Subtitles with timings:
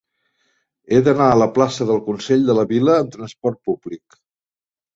[0.95, 4.21] He d'anar a la plaça del Consell de la Vila amb trasport públic.